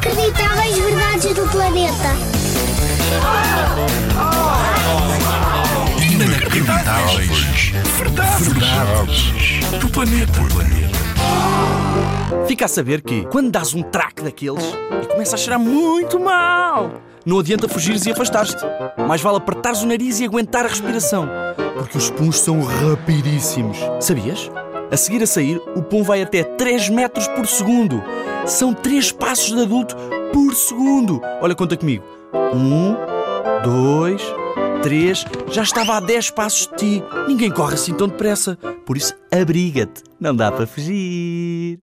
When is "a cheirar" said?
15.34-15.60